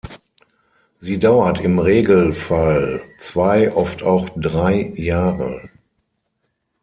[0.99, 5.69] Sie dauert im Regelfall zwei, oft auch drei Jahre.